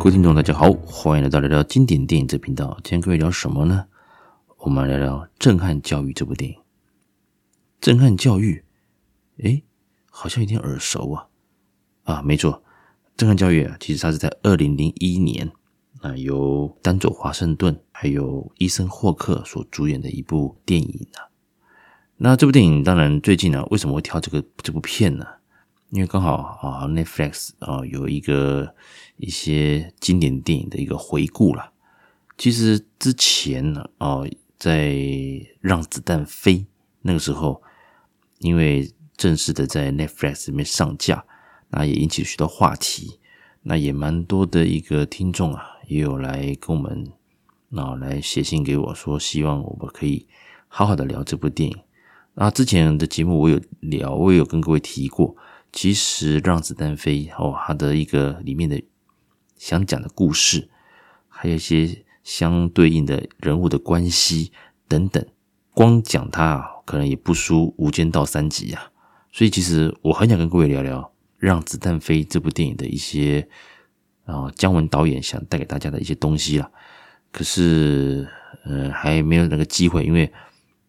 [0.00, 2.74] 各位听众，大家好，欢迎来到聊聊经典电影这频道。
[2.82, 3.84] 今天各位聊什么呢？
[4.56, 6.56] 我们来聊聊《震撼教育》这部电影。
[7.82, 8.64] 《震撼教育》，
[9.44, 9.62] 诶，
[10.10, 11.28] 好像有点耳熟啊！
[12.04, 12.50] 啊，没错，
[13.14, 15.52] 《震撼教育》啊，其实它是在二零零一年
[16.00, 21.28] 啊，由丹佐华盛顿还有伊森霍克所主演的一部电影啊。
[22.16, 25.26] 那这部电影当然最近呢、啊，为什么会挑这个这部片呢？
[25.90, 28.74] 因为刚好啊，Netflix 啊有一个
[29.16, 31.72] 一些经典电影的一个回顾啦。
[32.38, 34.22] 其实之前呢，啊，
[34.56, 34.88] 在
[35.60, 36.54] 《让子弹飞》
[37.02, 37.60] 那个时候，
[38.38, 41.24] 因为正式的在 Netflix 里面上架，
[41.70, 43.18] 那也引起许多话题。
[43.62, 47.12] 那也蛮多的一个听众啊，也有来跟我们
[47.74, 50.26] 啊来写信给我说，希望我们可以
[50.68, 51.76] 好好的聊这部电影。
[52.34, 55.36] 那之前的节目我有聊，我有跟各位提过。
[55.72, 58.82] 其实《让子弹飞》哦，它的一个里面的
[59.56, 60.68] 想讲的故事，
[61.28, 64.52] 还有一些相对应的人物的关系
[64.88, 65.24] 等等，
[65.72, 68.90] 光讲它啊，可能也不输《无间道》三集啊。
[69.32, 71.00] 所以其实我很想跟各位聊聊
[71.38, 73.48] 《让子弹飞》这部电影的一些
[74.24, 76.70] 啊，姜文导演想带给大家的一些东西啦。
[77.30, 78.28] 可是，
[78.64, 80.32] 呃，还没有那个机会，因为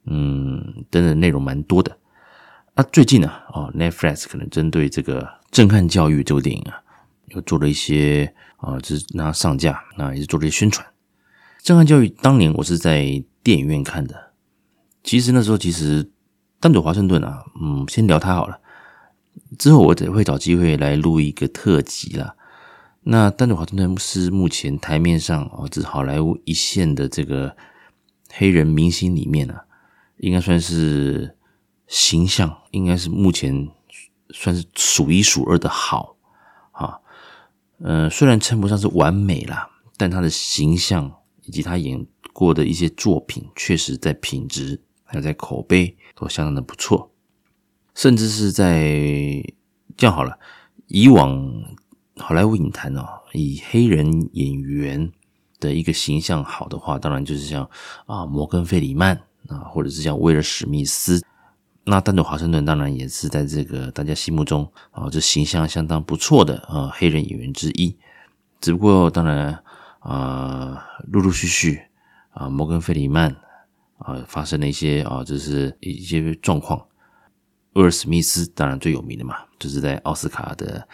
[0.06, 1.96] 嗯，真的内容蛮多的。
[2.74, 6.82] 那最近呢，哦，Netflix 可能针对这个《震撼教育》这部电影啊，
[7.28, 10.88] 又做了一些啊，就是让它上架，那也是做了一些宣传。
[11.62, 14.32] 《震撼教育》当年我是在电影院看的，
[15.04, 16.10] 其实那时候其实
[16.62, 18.62] 丹佐华盛顿啊，嗯，先聊他好了，
[19.60, 22.36] 之后我得会找机会来录一个特辑啦。
[23.04, 27.58] 那丹佐华盛顿是目前台面上哦，这是好莱坞一线的这个
[28.32, 29.66] 黑人明星里面啊，
[30.20, 31.36] 应该算是。
[31.92, 33.68] 形象应该是目前
[34.30, 36.16] 算是数一数二的好
[36.72, 36.98] 啊，
[37.80, 41.12] 呃，虽然称不上是完美啦，但他的形象
[41.44, 47.12] 以及他演过的一些作品，确实在品质还有在口碑都相当的不错，
[47.94, 49.44] 甚至是在
[49.98, 50.40] 这样好了，
[50.88, 51.52] 以往
[52.16, 55.12] 好莱坞影坛哦，以黑人演员
[55.60, 57.70] 的一个形象好的话，当然就是像
[58.06, 59.14] 啊摩根费里曼
[59.50, 61.22] 啊，或者是像威尔史密斯。
[61.84, 67.98] 那丹佐华盛顿当然也是在这个大家心目中啊，这形象相当不错的啊黑人演员之一。
[68.60, 69.64] 只不过当然
[70.00, 71.82] 啊，陆陆续续
[72.34, 73.36] 啊，摩根费里曼
[73.98, 76.86] 啊发生了一些啊，就是一些状况。
[77.74, 80.88] 威尔史密斯当然最有名的嘛，就是在奥斯卡的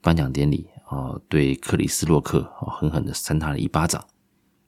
[0.00, 4.04] 颁奖典礼啊，对克里斯洛克啊狠狠的扇他了一巴掌。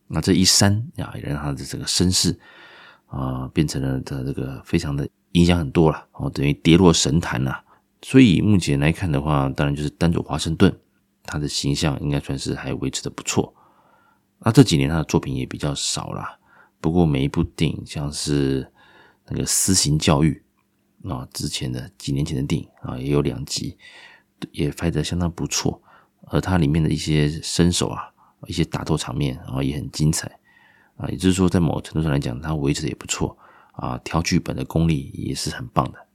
[0.06, 2.39] 那这一扇呀，也让他的这个身世
[3.06, 5.09] 啊变成了他这个非常的。
[5.32, 7.64] 影响很多了哦，等于跌落神坛了。
[8.02, 10.74] 所以目前来看的话，当然就是丹佐华盛顿，
[11.22, 13.54] 他的形象应该算是还维持的不错。
[14.38, 16.38] 那这几年他的作品也比较少了，
[16.80, 18.72] 不过每一部电影，像是
[19.28, 20.42] 那个私刑教育
[21.04, 23.76] 啊，之前的几年前的电影啊，也有两集，
[24.52, 25.82] 也拍得相当不错。
[26.28, 28.10] 而它里面的一些身手啊，
[28.47, 30.26] 一些打斗场面啊，也很精彩
[30.97, 31.06] 啊。
[31.08, 33.36] 也就是说，在某程度上来讲，它维持的也不错。
[33.80, 36.06] 啊，挑剧本的功力也是很棒的。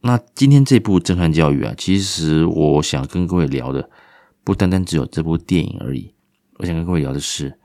[0.00, 3.88] 那今天这部震撼教育啊，其实我想跟各位聊的，
[4.42, 6.12] 不单单只有这部电影而已。
[6.56, 7.56] 我想跟各位聊的是，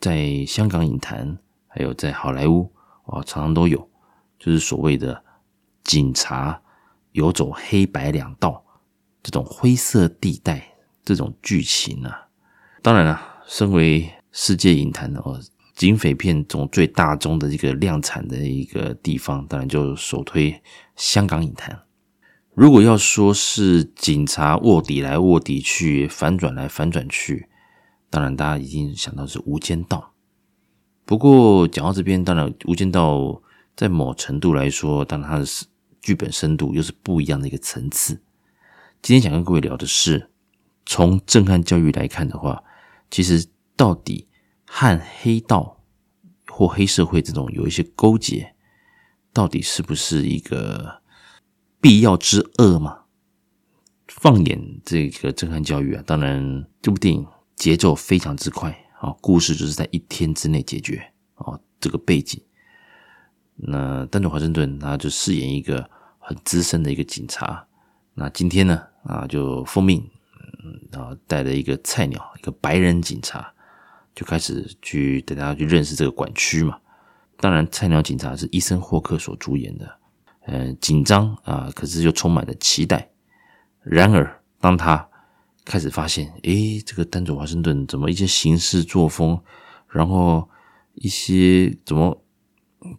[0.00, 2.72] 在香港影坛，还有在好莱坞
[3.04, 3.90] 啊，常常都有，
[4.38, 5.22] 就是所谓的
[5.84, 6.62] 警察
[7.12, 8.64] 游走黑白两道
[9.22, 12.28] 这种灰色地带这种剧情啊。
[12.80, 15.38] 当然了，身为世界影坛的哦。
[15.80, 20.62] 警匪片中最大宗的一个量产的一个地方，当然就首推
[20.94, 21.84] 香港影坛。
[22.52, 27.48] 如果要说是警察卧底来卧底去，反转来反转去，
[28.10, 30.12] 当然大家已经想到是《无间道》。
[31.06, 33.16] 不过讲到这边，当然《无间道》
[33.74, 35.46] 在某程度来说，当然它的
[36.02, 38.20] 剧本深度又是不一样的一个层次。
[39.00, 40.28] 今天想跟各位聊的是，
[40.84, 42.62] 从震撼教育来看的话，
[43.10, 44.26] 其实到底。
[44.72, 45.82] 和黑道
[46.46, 48.54] 或黑社会这种有一些勾结，
[49.32, 51.02] 到底是不是一个
[51.80, 53.00] 必要之恶吗？
[54.06, 57.26] 放眼这个震撼教育啊，当然这部电影
[57.56, 58.70] 节奏非常之快
[59.00, 61.58] 啊，故事就是在一天之内解决啊。
[61.80, 62.40] 这个背景，
[63.56, 67.66] 那丹佐华盛顿他就饰演一个很资深的一个警察，
[68.14, 70.08] 那今天呢啊就奉命，
[70.92, 73.52] 啊，带了一个菜鸟，一个白人警察。
[74.14, 76.78] 就开始去带大家去认识这个管区嘛。
[77.36, 79.98] 当然，菜鸟警察是伊森霍克所主演的，
[80.46, 83.10] 呃，紧张啊，可是又充满了期待。
[83.82, 85.08] 然而，当他
[85.64, 89.40] 开始发现，诶，这个丹佐华盛顿怎么一些行事作风，
[89.88, 90.48] 然后
[90.94, 92.22] 一些怎么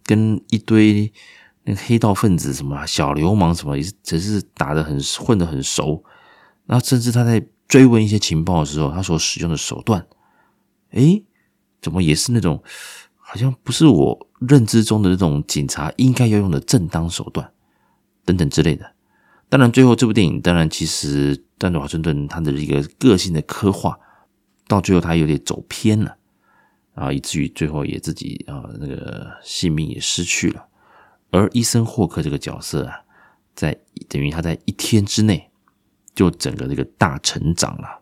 [0.04, 1.12] 跟一堆
[1.62, 6.02] 那个黑道分子什么小流氓什么，也是只是打得很混得很熟。
[6.66, 10.04] 那甚至他在追问一些情报的时候，他所使用的手段，
[10.92, 11.24] 诶，
[11.80, 12.62] 怎么也是那种
[13.16, 17.52] 好像不是我认知中的那种警察应该要用的正当手段，
[18.24, 18.92] 等等之类的。
[19.48, 21.44] 当然，最后这部电影当然其实。
[21.58, 23.96] 丹佐华盛顿他的一个个性的刻画，
[24.66, 26.16] 到最后他有点走偏了，
[26.94, 30.66] 啊，以至于最后也自己啊那个性命也失去了。
[31.30, 32.96] 而伊森霍克这个角色啊，
[33.54, 33.78] 在
[34.08, 35.52] 等于他在一天之内
[36.16, 38.01] 就整个这个大成长了。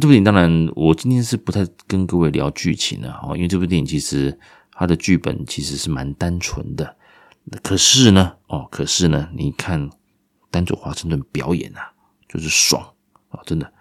[0.00, 4.38] 这部电影当然，我今天是不太跟各位聊剧情了哦，因为这部电影其实
[4.72, 6.96] 它的剧本其实是蛮单纯的。
[7.62, 9.90] 可是呢，哦，可是呢，你看
[10.50, 11.92] 丹佐华盛顿表演啊。
[12.28, 12.82] 就是爽
[13.28, 13.40] 啊！
[13.46, 13.72] 真的，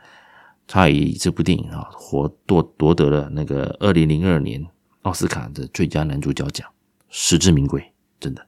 [0.67, 4.63] 他以这部电影啊，获夺夺得了那个二零零二年
[5.01, 6.69] 奥斯卡的最佳男主角奖，
[7.09, 7.83] 实至名归。
[8.19, 8.45] 真的，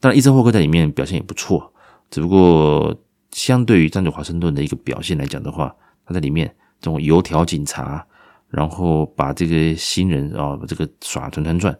[0.00, 1.72] 当然，伊森霍克在里面表现也不错，
[2.10, 2.94] 只不过
[3.30, 5.74] 相对于丹佐华盛顿的一个表现来讲的话，
[6.04, 8.06] 他在里面这种油条警察，
[8.48, 11.78] 然后把这个新人啊，这个耍团团转，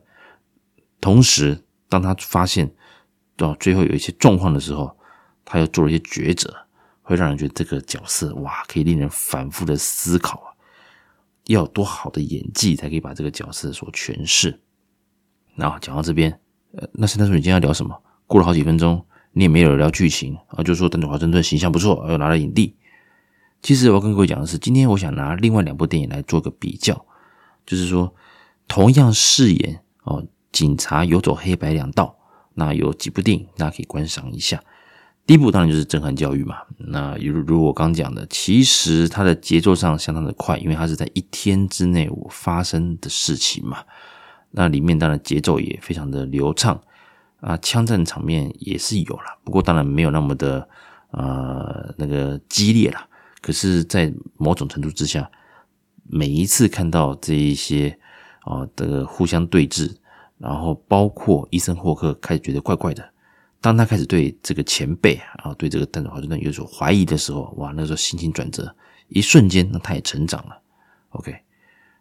[1.00, 2.70] 同时当他发现
[3.36, 4.96] 到最后有一些状况的时候，
[5.44, 6.54] 他又做了一些抉择。
[7.02, 10.54] 会让人觉得这个角色哇，可以令人反复的思考啊！
[11.46, 14.60] 要多好的演技才可以把这个角色所诠释。
[15.56, 16.38] 那讲到这边，
[16.70, 18.00] 呃，那现在说你今天要聊什么？
[18.28, 22.76] 过了好几分钟，你也没有聊剧情啊，就说丹佐华盛顿形象不错，又拿了影帝。
[23.62, 27.04] 其实我要跟各位讲的是，今天我想拿另外两部电影来做个比较，
[27.66, 28.14] 就是说
[28.66, 32.16] 同样饰演哦警察游走黑白两道，
[32.54, 34.62] 那有几部电影大家可以观赏一下。
[35.26, 43.84] 第一部当然就是震撼教育嘛，那如如我刚讲的，其实它的节奏上相当的快，因为它是在一天之内我发生的事情嘛。
[44.52, 46.80] 那里面当然节奏也非常的流畅
[47.40, 50.68] 啊，枪战场面也是有了，不过当然没有那么的
[51.10, 53.06] 呃那个激烈了。
[53.40, 55.30] 可是，在某种程度之下，
[56.04, 57.98] 每一次看到这一些
[58.40, 59.96] 啊的互相对峙，
[60.38, 63.08] 然后包括伊森霍克开始觉得怪怪的。
[63.62, 68.74] 当他开始对这个前辈啊，对这个丹佐华盛顿有所怀疑的时候，哇，那时候心情转折，
[69.08, 70.60] 一瞬间，那他也成长了。
[71.10, 71.34] OK，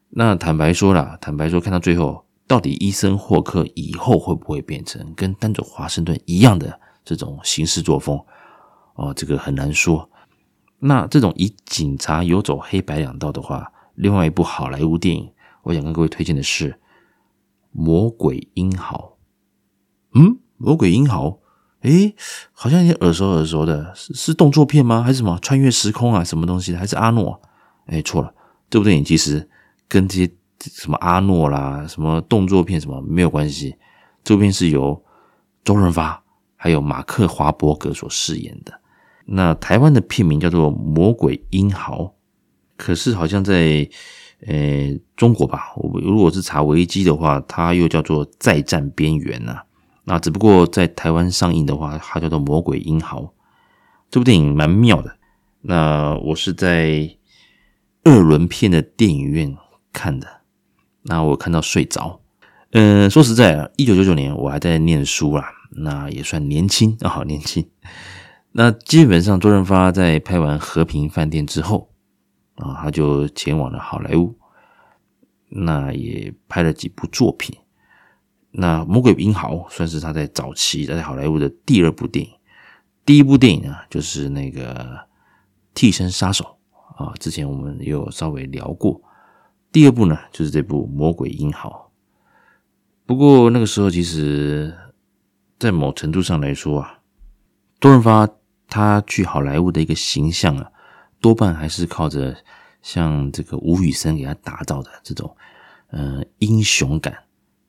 [0.10, 8.20] 那坦白说啦，坦白说，看到最后，到底伊森霍克以后会不会变成跟丹佐华盛顿一样的这种行事作风？
[8.96, 10.10] 哦，这个很难说。
[10.80, 15.32] 那这种以警察游走黑白两道的话，另外一部好莱坞电影，
[15.64, 16.72] 我想跟各位推荐的是
[17.72, 19.18] 《魔鬼英豪》。
[20.20, 21.28] 嗯，《魔鬼英豪》。
[21.82, 22.14] 诶，
[22.52, 25.02] 好像有点耳熟耳熟的，是是动作片吗？
[25.02, 26.22] 还是什么穿越时空啊？
[26.24, 26.76] 什么东西？
[26.76, 27.42] 还是阿诺？
[27.88, 28.34] 诶，错了，
[28.70, 29.50] 这部电影其实
[29.88, 30.30] 跟这些
[30.60, 33.76] 什么阿诺啦、什么动作片什么没有关系。
[34.26, 35.02] 这部片是由
[35.64, 36.22] 周润发
[36.58, 38.82] 还有马克华伯格所饰演的。
[39.32, 42.04] 那台湾的片名叫做《魔鬼英豪》，
[42.78, 43.88] 可是好像在
[44.48, 49.62] 呃中国吧，我如果是查维基的话，它又叫做《再战边缘》呐。
[50.06, 53.22] 那只不过在台湾上映的话，它叫做《魔鬼英豪》。
[54.10, 55.16] 这部电影蛮妙的。
[55.62, 57.16] 那我是在
[58.04, 59.56] 二轮片的电影院
[59.94, 60.28] 看的。
[61.04, 62.20] 那我看到睡着。
[62.72, 67.64] 嗯，说实在啊，一九九九年我还在念书啦，那也算年轻啊，年轻。
[68.52, 71.94] 那基本上周润发在拍完《和平饭店》之后
[72.56, 74.36] 啊，他就前往了好莱坞，
[75.50, 77.56] 那也拍了几部作品。
[78.52, 82.32] 那《魔鬼英豪》算是他在早期在好莱坞的第二部电影，
[83.06, 84.74] 第一部电影呢就是那个
[85.76, 86.58] 《替身杀手》
[87.04, 89.00] 啊，之前我们有稍微聊过。
[89.72, 91.70] 第二部呢就是这部《魔鬼英豪》。
[93.06, 94.76] 不过那个时候其实，
[95.60, 97.00] 在某程度上来说啊，
[97.80, 98.28] 周润发
[98.70, 100.72] 他去好莱坞的一个形象啊，
[101.20, 102.38] 多半还是靠着
[102.82, 105.36] 像这个吴宇森给他打造的这种
[105.90, 107.18] 呃英雄感。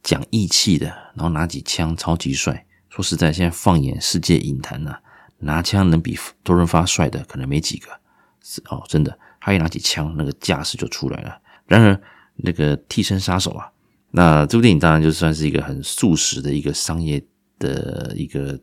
[0.03, 2.65] 讲义气的，然后拿起枪，超级帅。
[2.89, 4.97] 说实在，现在放眼世界影坛呐，
[5.41, 7.91] 拿枪能比周润发帅的可能没几个。
[8.43, 11.39] 是哦，真的，他一拿起枪，那个架势就出来了。
[11.67, 12.01] 然而，
[12.37, 13.71] 那个替身杀手啊，
[14.11, 17.23] 那这部电影当然就算是一个很速食的一个商业
[17.59, 18.59] 的一个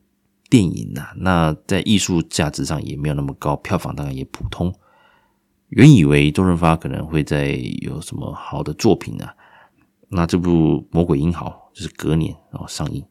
[0.50, 1.10] 电影呐。
[1.16, 4.74] 那在艺术价值上也没有那么高，票房当然也普通。
[5.70, 7.50] 原以为周润发可能会在
[7.82, 9.34] 有什么好的作品、啊？
[10.10, 13.04] 那这部《魔鬼英豪》就是隔年然后上映，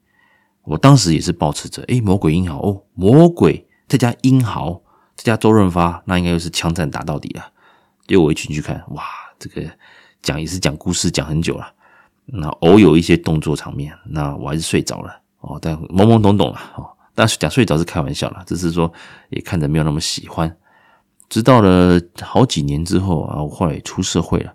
[0.62, 4.80] 我当时也是抱持着，诶，《魔鬼英豪》哦，魔鬼再加英豪，
[5.14, 7.52] 再加周润发那应该又是枪战打到底啊。
[8.06, 9.04] 结果我一进去看，哇，
[9.38, 9.70] 这个
[10.22, 11.70] 讲也是讲故事讲很久了，
[12.24, 16.95] 那偶有一些动作场面，那我还是睡着了哦，但懵懵懂懂了哦。
[17.16, 18.92] 但是讲睡着是开玩笑啦，只是说
[19.30, 20.56] 也看着没有那么喜欢。
[21.28, 24.54] 直到了好几年之后啊，我后来也出社会了。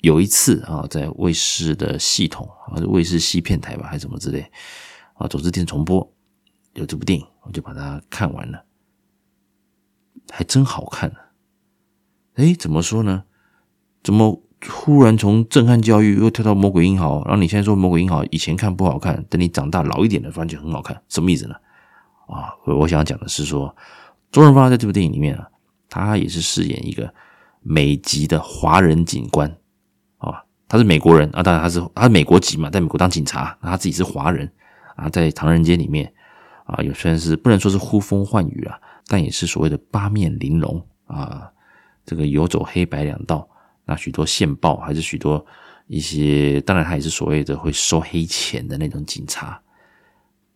[0.00, 4.50] 有一次啊，在卫视的系统啊，卫视西片台吧，还是什么之类
[5.14, 6.10] 啊，总之电视重播
[6.74, 8.64] 有这部电影，我就把它看完了，
[10.30, 11.16] 还真好看呢。
[12.34, 13.24] 哎，怎么说呢？
[14.02, 17.22] 怎么忽然从震撼教育又跳到魔鬼英豪？
[17.24, 21.54] 然后你现在说魔鬼英豪以前看不好看，等你长大老一点的发现很好看，什么意思呢？
[22.34, 23.74] 啊，我想讲的是说，
[24.32, 25.48] 周润发在这部电影里面啊，
[25.88, 27.12] 他也是饰演一个
[27.62, 29.48] 美籍的华人警官
[30.18, 30.42] 啊。
[30.66, 34.50] 他是美国人啊，当然他是他是美国籍嘛，在美国当警察，他自己是华人
[34.96, 36.12] 啊，在唐人街里面
[36.64, 38.76] 啊，有虽然是不能说是呼风唤雨啊，
[39.06, 41.48] 但也是所谓的八面玲珑啊，
[42.04, 43.48] 这个游走黑白两道，
[43.84, 45.44] 那许多线报还是许多
[45.86, 49.60] 一些，当然他也是所谓的会收黑钱的那种警察，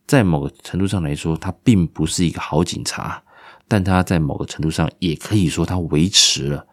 [0.09, 3.21] 在某个程度上来说，他并不是一个好警察，
[3.67, 6.65] 但他在某个程度上也可以说他维持了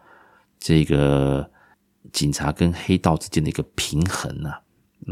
[0.58, 1.50] 这个。
[2.12, 4.62] 警察跟黑道之间的一个平衡啊，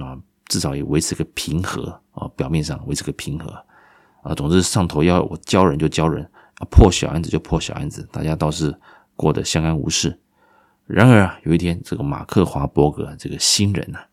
[0.01, 0.17] 啊，
[0.47, 3.51] 至少也维持个平和啊，表面上维持个平和
[4.23, 4.33] 啊。
[4.35, 8.75] 总之，上头要我教人就教人啊，破小案子就破小案子，大家倒是
[9.17, 10.19] 过得相安无事。
[10.87, 14.07] 然而啊，有一天，这个马克华伯格这个新人呐、啊，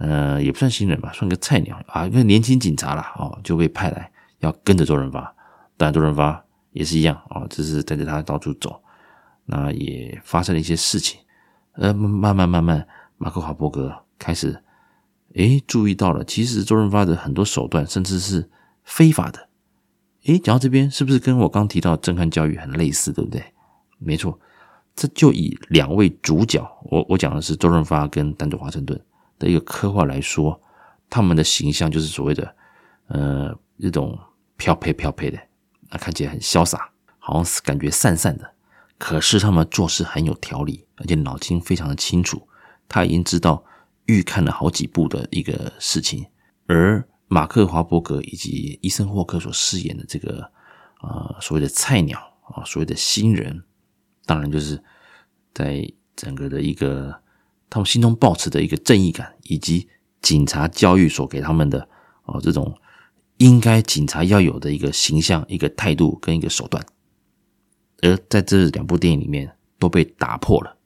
[0.00, 5.20] 呃，也不算新人吧，算个菜鸟啊，一个年轻警察啦，哦，就被派来要跟着周润发。
[5.76, 6.42] 当然，周润发
[6.72, 8.82] 也是一样啊，只是带着他到处走。
[9.44, 11.20] 那也发生了一些事情。
[11.72, 12.88] 呃，慢慢慢慢，
[13.18, 14.62] 马克华伯格开始，
[15.34, 18.48] 诶，注意到了，其实周润发的很多手段，甚至是
[18.82, 19.48] 非法的。
[20.24, 23.44] 诶，讲到这边，是不是跟我刚提到震撼教育很类似，对不对？
[23.98, 24.40] 没错，
[24.94, 28.98] 这就以两位主角，我我讲的是周润发跟丹佐华盛顿
[29.40, 30.62] 的一个刻画来说，
[31.08, 32.54] 他们的形象就是所谓的，
[33.08, 34.16] 呃，一种
[34.56, 35.40] 飘配飘配的，
[35.88, 38.54] 那看起来很潇洒，好像是感觉散散的。
[38.98, 42.46] 可是他们做事很有条理，而且脑筋非常的清楚。
[42.86, 43.64] 他已经知道
[44.04, 46.26] 预看了好几部的一个事情，
[46.66, 50.52] 而马克华伯格以及伊森霍克所饰演的这个
[51.00, 53.62] 呃所谓的菜鸟啊，所谓的新人，
[54.26, 54.82] 当然就是
[55.54, 57.22] 在整个的一个
[57.70, 59.88] 他们心中抱持的一个正义感，以及
[60.20, 61.88] 警察教育所给他们的
[62.24, 62.76] 哦这种
[63.38, 66.84] 应该警察要有的一个形象、一个态度跟一个手段。
[68.02, 70.76] 而在这两部电影里面都被打破了，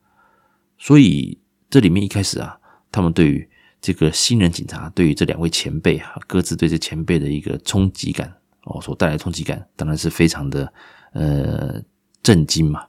[0.79, 1.39] 所以
[1.71, 2.59] 这里面一开始啊，
[2.93, 3.49] 他们对于
[3.81, 10.73] 这个新人警察，对于这两位前辈啊，各自对这前辈的一个冲击感哦，所带来冲击感，当然是非常的
[11.13, 11.81] 呃
[12.23, 12.87] 震惊嘛。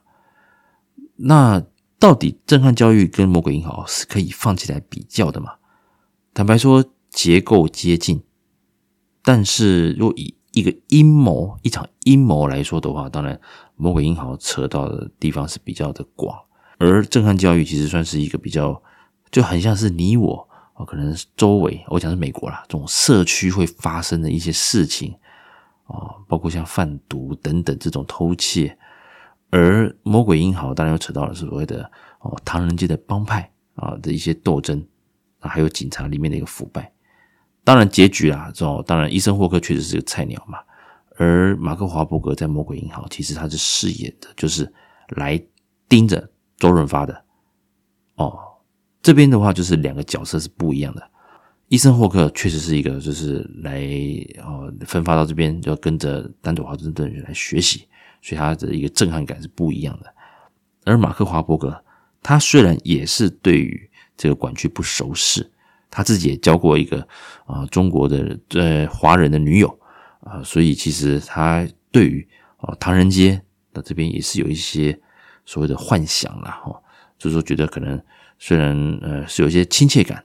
[1.14, 1.64] 那
[1.98, 5.54] 到底震撼教育跟魔鬼银行是可以放起来比较的吗？
[6.34, 8.22] 坦白说，结构接近，
[9.22, 13.40] 但是若以一个阴谋，一场阴谋来说的话，当然，
[13.74, 16.38] 魔鬼银行扯到的地方是比较的广，
[16.78, 18.82] 而震撼教育其实算是一个比较，
[19.30, 25.14] 就很像是你我啊可能周围，我讲是美国啦，这种社区会发生的一些事情
[25.84, 28.78] 啊，包括像贩毒等等这种偷窃，
[29.50, 34.84] 而魔鬼英豪当然又扯到了所谓的哦唐人街的帮派啊的一些斗争
[35.40, 36.92] 啊，还有警察里面的一个腐败。
[37.64, 40.58] 当然，结局啊，这种当然，伊森霍克确实是个菜鸟嘛。
[41.16, 44.70] 而马克华伯格在《魔鬼银行》其实他是饰演的，就是
[45.16, 45.42] 来
[45.88, 47.24] 盯着周润发的。
[48.16, 48.38] 哦，
[49.02, 51.10] 这边的话就是两个角色是不一样的。
[51.68, 53.82] 伊森霍克确实是一个，就是来
[54.44, 57.88] 哦分发到这边要跟着丹佐华盛顿来学习，
[58.22, 60.12] 所以他的一个震撼感是不一样的。
[60.84, 61.84] 而马克华伯格，
[62.22, 65.50] 他虽然也是对于这个管区不熟识。
[65.88, 67.00] 他自己也交过一个
[67.46, 69.78] 啊、呃、中国的呃华人的女友
[70.20, 73.40] 啊、所以其实他对于啊、呃、唐人街
[73.72, 75.00] 的这边也是有一些
[75.46, 76.60] 所谓的幻想啦。
[76.64, 76.82] 哈、哦，
[77.16, 77.98] 就是说觉得可能
[78.36, 80.22] 虽然呃是有一些亲切感，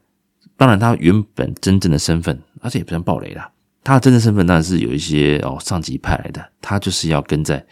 [0.58, 3.50] 当然他原本真正的身份，而且也不算暴雷啦，
[3.84, 7.66] 他的真正身份当然是有一些哦上级派来的，他就是要跟在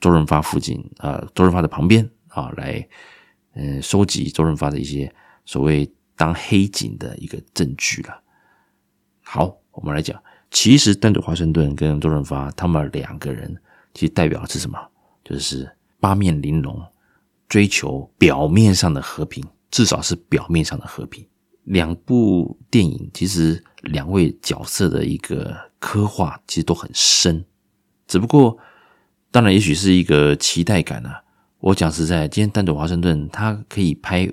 [0.00, 2.88] 周润发附近啊、周润发的旁边啊来
[3.54, 5.90] 嗯、收集周润发的一些所谓。
[6.18, 8.22] 当黑警的一个证据了。
[9.22, 10.18] 好，我们来讲，
[10.50, 13.54] 其实丹佐华盛顿跟周润发他们两个人，
[13.92, 14.78] 其实代表的是什么？
[15.22, 16.82] 就是八面玲珑，
[17.50, 21.22] 追求表面上的和平，至少是表面上的和平。
[21.66, 27.44] 两部电影其实两位角色的一个刻画其实都很深，
[28.06, 28.56] 只不过
[29.30, 31.22] 当然，也许是一个期待感啊。
[31.58, 34.30] 我讲实在，今天丹佐华盛顿他可以拍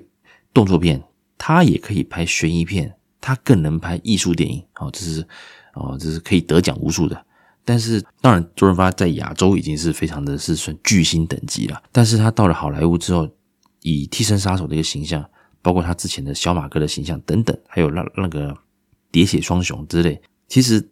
[0.52, 1.02] 动作片，
[1.36, 4.64] 他也可以拍悬疑片，他更能拍艺术电影。
[4.76, 5.26] 哦，这是
[5.74, 7.26] 哦，这是可以得奖无数的。
[7.64, 11.82] 但是，当然，周润发在亚洲已经是非常的是算巨星等级了。
[11.90, 13.28] 但是他到了好莱坞之后，
[13.80, 15.24] 以替身杀手的一个形象，
[15.64, 18.54] 包括他之前的小马哥的形象等等，还有那那个
[19.10, 20.88] 喋血双雄之类，其实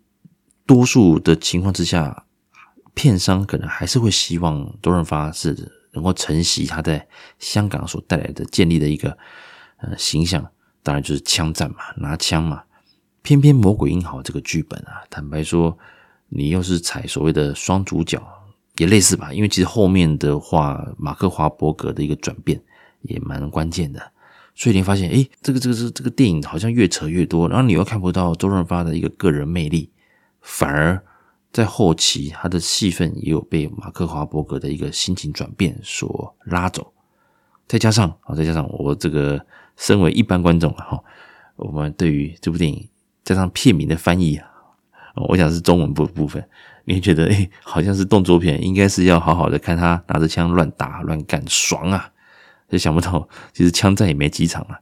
[0.67, 2.25] 多数的情况之下，
[2.95, 5.55] 片商可能还是会希望周润发是
[5.93, 7.07] 能够承袭他在
[7.39, 9.17] 香港所带来的建立的一个
[9.77, 10.45] 呃形象，
[10.83, 12.65] 当然就是枪战嘛，拿枪嘛。
[13.23, 15.79] 偏偏《魔鬼英豪》这个剧本啊，坦白说。
[16.35, 18.19] 你又是踩所谓的双主角，
[18.79, 19.35] 也类似吧？
[19.35, 22.59] 因为其实后面的话，马克华伯格的一个转变
[23.03, 24.01] 也蛮关键的，
[24.55, 29.91] 所以你发现，诶，这个这个这这个电影好像越扯越多，然后你又看不到周润发的一个个人魅力，
[30.41, 31.03] 反而
[31.53, 36.93] 在后期他的戏份也有被马克华伯格的一个心情转变所拉走，
[37.67, 39.45] 再加上啊，再加上我这个
[39.77, 41.03] 身为一般观众哈，
[41.57, 42.89] 我们对于这部电影
[43.25, 44.49] 加上片名的翻译啊。
[45.29, 46.43] 我想是中文部部分，
[46.85, 52.12] 你会觉得诶、好像是动作片，应该是要好好的看他拿着枪乱打乱干，爽啊！
[52.73, 54.81] 就想不到，其实枪战也没几场啊。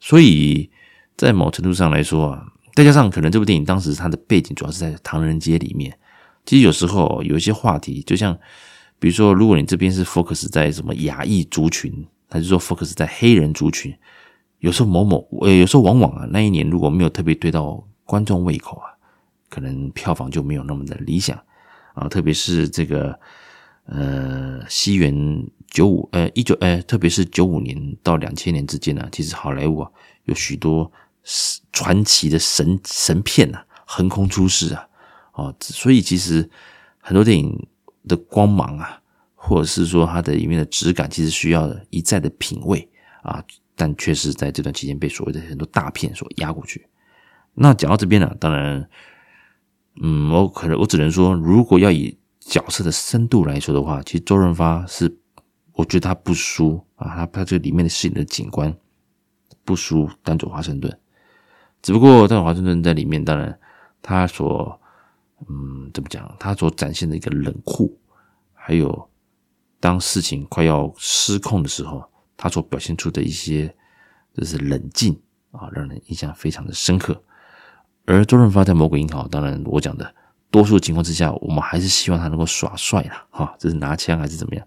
[0.00, 0.68] 所以
[1.16, 5.96] 在某程度上来说啊，再加上可能这部电影当时它的背景主要是在唐人街里面，
[6.44, 8.36] 其实有时候有一些话题，就像
[8.98, 13.94] 比如说，如果你这边是 focus 在什么亚裔族群，还是说 focus 在黑人族群，
[14.58, 18.90] 有时候某某呃，有时候往往啊，那一年如果没有特别对到观众胃口啊。
[19.50, 21.36] 可能票房就没有那么的理想
[21.92, 23.18] 啊，特别是这个
[23.86, 29.90] 呃，西元九五呃一九呃，特别是九五年到两千年之间呢，其实好莱坞啊
[30.24, 30.90] 有许多
[31.72, 34.86] 传奇的神神片啊横空出世啊，
[35.32, 36.48] 哦，所以其实
[36.98, 37.66] 很多电影
[38.06, 39.00] 的光芒啊，
[39.34, 42.86] 或者是说它的里面的质感，其实需要一再的品味
[43.22, 43.42] 啊，
[43.74, 46.86] 但却是在这段期间被所谓的很多大片所压过去。
[47.54, 48.88] 那讲到这边呢，当然。
[50.02, 55.18] 嗯，我可能我只能说，如果要以角色的深度来说的话，其实周润发是，
[55.80, 58.74] 我觉得他不输啊，他他这里面的饰演的警官
[59.64, 60.94] 不输丹佐华盛顿，
[61.80, 63.58] 只不过丹佐华盛顿在里面，当然
[64.02, 64.78] 他所
[65.48, 67.98] 嗯怎么讲，他所展现的一个冷酷，
[68.52, 69.08] 还有
[69.80, 72.04] 当事情快要失控的时候，
[72.36, 73.74] 他所表现出的一些
[74.34, 75.18] 就是冷静
[75.52, 77.22] 啊，让人印象非常的深刻。
[78.04, 80.14] 而周润发在《魔鬼银行》，当然我讲的，
[80.50, 84.66] 多数情况之下，我们还是希望他能够耍帅啦，哈，这是拿枪还是怎么样？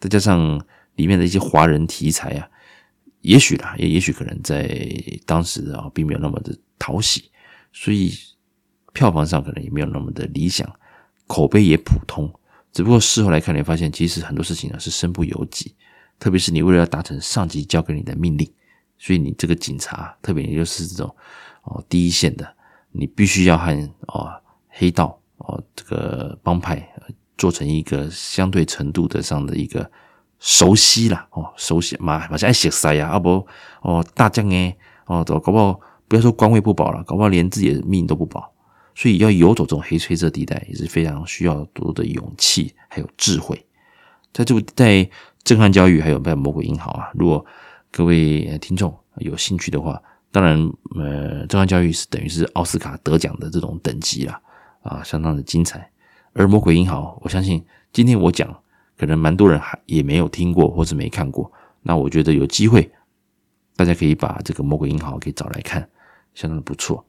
[0.00, 0.60] 再加上
[0.96, 2.48] 里面的一些华人题材啊，
[3.22, 4.68] 也许啦，也也许可能在
[5.26, 7.30] 当时啊，并没有那么的讨喜，
[7.72, 8.12] 所以
[8.92, 10.68] 票房上可能也没有那么的理想，
[11.26, 12.32] 口碑也普通。
[12.72, 15.74] 只不过事后来看，你发现其实很多事情呢是身不由己，
[16.18, 18.48] 特别是你为了要达成上级交给你的命令，
[18.98, 21.14] 所以你这个警察，特别也就是这种
[21.62, 22.56] 哦第一线的。
[22.90, 23.72] 你必须要和
[24.06, 24.30] 哦
[24.68, 26.76] 黑道哦这个帮派
[27.38, 29.90] 做成一个相对程度的上的一个
[30.38, 33.46] 熟悉啦哦熟悉嘛，马上爱写塞呀，啊不
[33.80, 38.52] 哦大将诶哦搞不好不要说官位不保了，搞不好连自己的命都不保，
[38.94, 43.64] 所以要游走这种黑黑色地带也是非常需要多的勇气还有智慧。
[44.32, 45.08] 在这部在
[45.44, 47.44] 震撼教育还有在魔鬼银行啊，如果
[47.90, 50.02] 各位听众有兴趣的话。
[50.30, 50.58] 当然，
[50.94, 54.38] 呃，震撼教育是等于是奥斯卡得奖的这种等级啦，
[54.82, 55.90] 啊，相当的精彩。
[56.38, 57.60] 而魔鬼银行，我相信
[57.92, 58.62] 今天我讲，
[58.96, 61.50] 可能蛮多人还也没有听过或是没看过。
[61.82, 62.88] 那我觉得有机会，
[63.74, 65.90] 大家可以把这个魔鬼银行给找来看，
[66.34, 67.04] 相当的不错。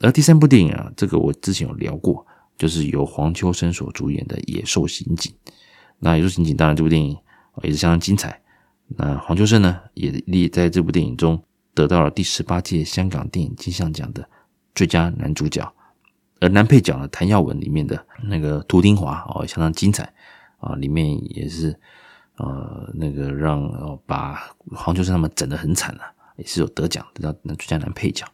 [0.00, 5.30] 而第三部电影啊，这个我之前有聊过，就是由黄秋生所主演的《野兽刑警》。
[5.98, 7.14] 那《野兽刑警》当然这部电影
[7.62, 8.40] 也是相当精彩。
[8.86, 11.42] 那黄秋生呢，也立在这部电影中。
[11.74, 14.26] 得到了第十八届香港电影金像奖的
[14.74, 15.74] 最佳男主角，
[16.42, 20.12] 而男配角呢，谭耀文里面的那个涂丁华哦，相当精彩
[20.58, 21.78] 啊，里面也是
[22.36, 24.38] 呃那个让哦把
[24.74, 28.26] 黄秋生他们整得很惨啊，也是有得奖得到最佳男配角。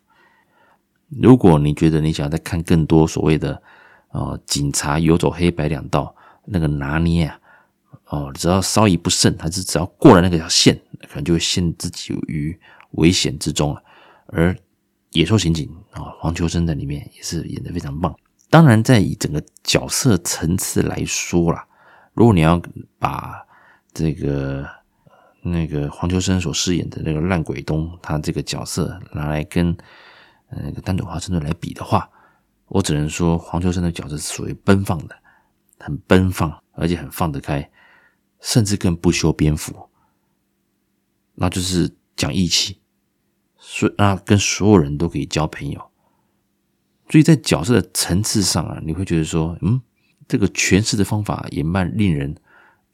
[1.21, 3.63] 如果你觉得你想要再看更多所谓的
[4.13, 7.41] 呃警察游走黑白两道那个拿捏啊，
[8.07, 10.75] 哦，只要稍一不慎，还是只要过了那个条线，
[11.09, 12.59] 可能就会陷自己于。
[12.93, 13.83] 危险之中啊，
[14.29, 14.57] 而
[15.11, 18.15] 野兽刑警啊，黄秋生在里面也是演得非常棒。
[18.51, 21.67] 当然，在以整个角色层次来说啦，
[22.15, 22.61] 如果你要
[22.99, 23.45] 把
[23.93, 24.67] 这个
[25.43, 29.77] 那个黄秋生所饰演的那个烂鬼东他这个角色拿来跟
[30.51, 32.09] 那个丹佐华盛顿来比的话，
[32.69, 35.17] 我只能说黄秋生的角色是属于奔放的，
[35.79, 37.71] 很奔放，而且很放得开，
[38.41, 39.89] 甚至更不修边幅，
[41.35, 42.81] 那就是讲义气，
[43.71, 45.91] 所以那跟所有人都可以交朋友。
[47.11, 49.83] 所以在角色的层次上啊，你会觉得说，嗯，
[50.27, 52.35] 这个诠释的方法也蛮令人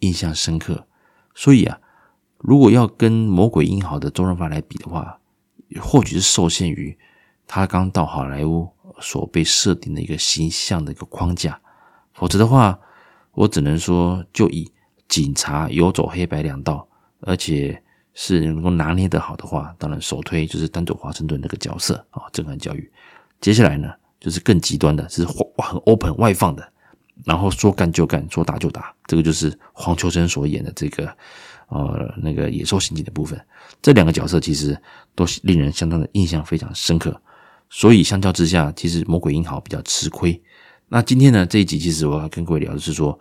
[0.00, 0.88] 印象深刻。
[1.32, 1.78] 所以啊，
[2.38, 5.20] 如果要跟《魔鬼英豪》的周润发来比的话，
[5.80, 6.98] 或许是受限于
[7.46, 8.68] 他刚到好莱坞
[9.00, 11.60] 所被设定的一个形象的一个框架，
[12.12, 12.80] 否则的话。
[13.37, 14.70] 我只能说，就以
[15.08, 16.87] 警察游走黑白两道，
[17.18, 17.82] 而且
[18.14, 22.90] 是能够拿捏得好的话，当然首推就是丹佐华盛顿那个角色啊，震撼教育。
[23.40, 26.66] 接下来呢，就是更极端的，是很 open 外放的，
[27.24, 31.14] 然后说干就干，说打就打，这个就是黄秋生所演的这个
[31.68, 33.38] 呃那个野兽刑警的部分。
[33.83, 34.81] 这两个角色其实
[35.14, 37.20] 都令人相当的印象非常深刻，
[37.68, 40.40] 所以相较之下，其实魔鬼英豪比较吃亏。
[40.88, 43.18] 那今天呢，这一集其实我要跟各位聊的是说，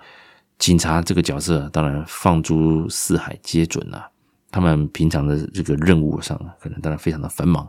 [0.59, 4.09] 警察这个角色当然放诸四海皆准呐、啊。
[4.53, 7.67] 他们平常的这个任务上可能当然非常的繁忙。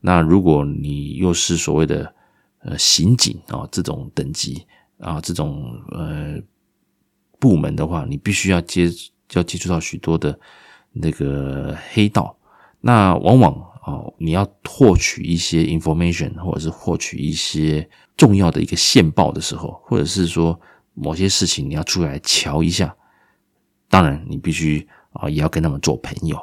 [0.00, 2.14] 那如果你又是所谓的
[2.60, 4.66] 呃刑警啊、这种等级
[5.00, 6.38] 啊这种呃
[7.38, 8.90] 部门的话，你必须要接
[9.32, 10.38] 要接触到许多的
[10.92, 12.36] 那个黑道。
[12.80, 13.52] 那往往
[13.84, 17.88] 哦你要获取一些 information 或者是获取一些。
[18.18, 20.60] 重要的一个线报的时候，或者是说
[20.94, 22.96] 某些事情你要出来瞧一下，
[23.88, 26.38] 当然你必须啊也要跟他们做朋友。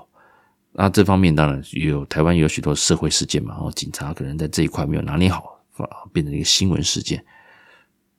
[0.71, 7.23] 那这方面当然有台湾有许多社会事件嘛，然后警察可能在这一块没有拿捏好，啊变成一个新闻事件。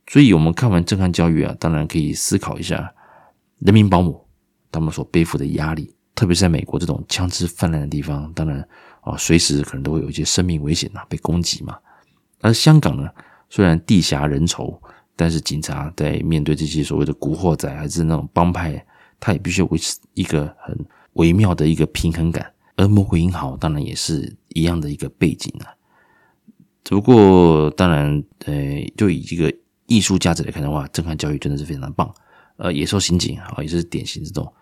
[0.09, 2.93] 所以我们看完震撼教育啊，当然可以思考一下
[3.59, 4.27] 人民保姆
[4.71, 8.67] 他们所背负的压力，特别是在美国这种枪支泛滥的地方，当然
[9.01, 11.77] 啊随时可能都会有一些生命危险啊，被攻击嘛。
[12.41, 13.09] 而香港呢？
[13.49, 14.77] 虽然地狭人稠，
[15.15, 18.85] 但是警察在面对这些所谓的古惑仔还是那种帮派，
[19.20, 20.79] 他也必须维持一个很
[21.14, 22.52] 微妙的一个平衡感。
[22.76, 25.72] 而魔鬼英豪当然也是一样的一个背景啊。
[26.85, 28.55] 只不过当然，呃，
[28.96, 29.52] 就以一个
[29.87, 32.14] 艺术价值来看的话，震撼教育真的是非常的棒。
[32.59, 34.52] 呃，野兽刑警啊，也是典型这种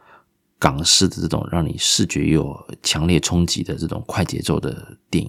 [0.59, 5.29] 港式的这种让你视觉又有强烈冲击的这种快节奏的电影，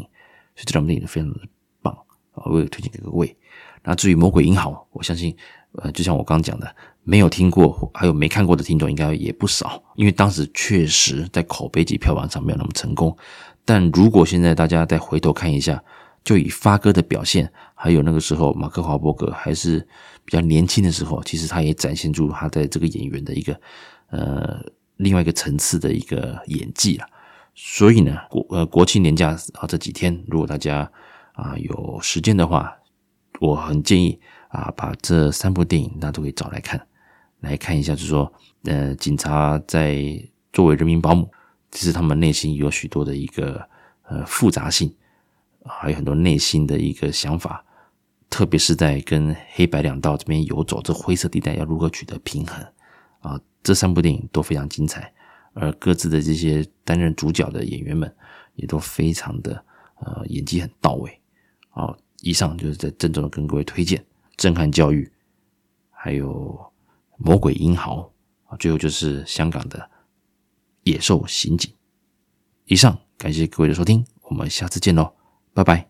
[0.55, 1.39] 所以这两部电影非常的
[1.81, 1.93] 棒
[2.33, 3.35] 啊，我也推荐给各位。
[3.83, 5.35] 那至于《魔鬼英豪》，我相信，
[5.73, 6.75] 呃，就像我刚讲的，
[7.05, 13.15] 没有听过还有没看过的听众应该也不少，因为当时确实在口碑及票房上没有那么成功。
[13.63, 15.81] 但如果现在大家再回头看一下，
[16.23, 19.79] 就以发哥的表现，还有那个时候马克华伯格还是
[20.25, 23.59] 比较年轻的时候，其实他也展现出他在这个演员的一个
[24.09, 24.59] 呃
[24.97, 27.05] 另外一个层次的一个演技了。
[27.53, 30.91] 所以呢，国呃国庆年假啊这几天，如果大家
[31.33, 32.75] 啊有时间的话，
[33.39, 36.85] 我很建议啊，把这三部电影大家都可以找来看，
[37.45, 38.31] 来看一下，就是说，
[38.63, 40.03] 呃，警察在
[40.51, 41.31] 作为人民保姆，
[41.69, 43.69] 其实他们内心有许多的一个
[44.07, 44.91] 呃复杂性，
[45.63, 47.63] 还有很多内心的一个想法，
[48.29, 52.65] 特别是在跟黑白两道这边游走，这灰色地带要如何取得平衡
[53.19, 53.39] 啊？
[53.61, 55.13] 这三部电影都非常精彩，
[55.53, 58.11] 而各自的这些担任主角的演员们
[58.55, 59.63] 也都非常的
[59.99, 61.21] 呃演技很到位
[61.69, 61.95] 啊。
[62.21, 63.99] 以上就是在郑重的跟各位推荐
[64.35, 65.03] 《震撼教育》，
[65.91, 66.31] 还有
[67.17, 68.01] 《魔鬼英豪》
[68.51, 69.79] 啊，最后就是香港的
[70.83, 71.71] 《野兽刑警》。
[72.65, 75.13] 以上感谢各位的收听，我们下次见喽，
[75.53, 75.83] 拜拜。